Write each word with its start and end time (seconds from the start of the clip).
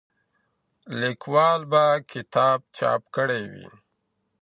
لیکوال 0.99 1.61
به 1.71 1.83
کتاب 2.11 2.59
چاپ 2.77 3.01
کړی 3.15 3.43
وي. 3.51 3.67